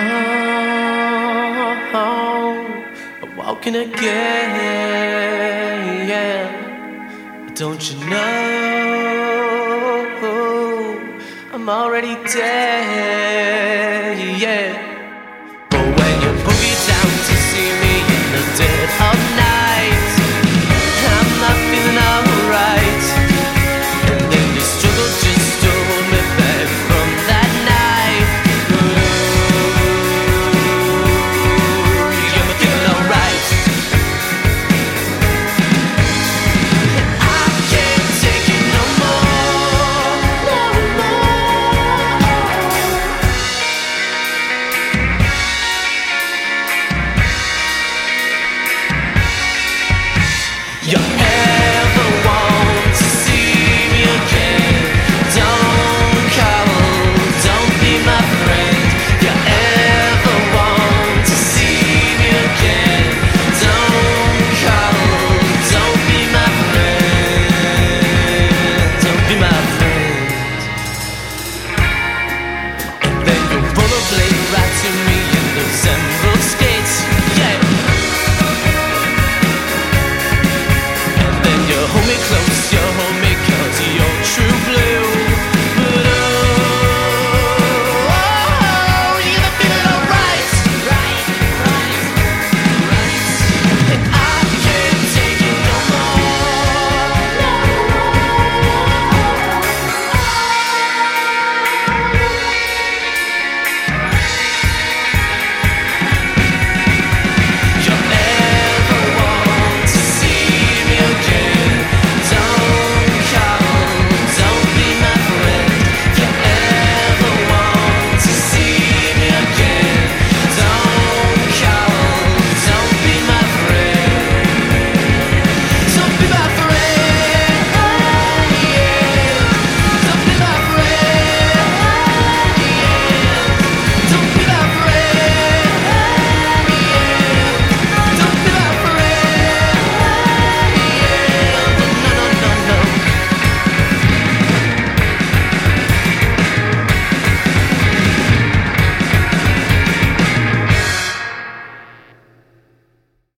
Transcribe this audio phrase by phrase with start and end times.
[3.24, 6.08] am walking again.
[6.08, 6.46] Yeah.
[7.56, 10.96] don't you know
[11.52, 13.19] I'm already dead?